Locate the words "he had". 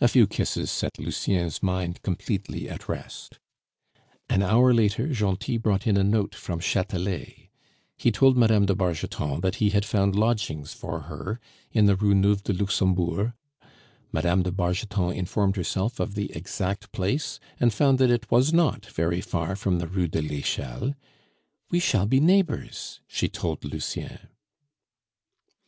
9.62-9.84